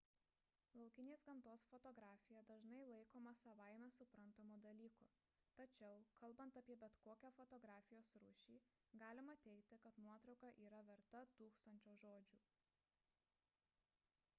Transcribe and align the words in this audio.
laukinės 0.77 1.23
gamtos 1.25 1.65
fotografija 1.73 2.41
dažnai 2.51 2.79
laikoma 2.91 3.33
savaime 3.41 3.89
suprantamu 3.97 4.57
dalyku 4.63 5.07
tačiau 5.61 6.01
kalbant 6.23 6.57
apie 6.63 6.77
bet 6.85 6.97
kokią 7.05 7.31
fotografijos 7.41 8.11
rūšį 8.25 8.59
galima 9.05 9.39
teigti 9.51 9.81
kad 9.87 10.03
nuotrauka 10.09 10.53
yra 10.69 10.81
verta 10.91 11.23
tūkstančio 11.41 11.99
žodžių 12.09 12.43